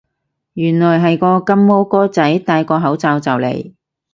[0.53, 3.73] 原來係個金毛哥仔戴個口罩就嚟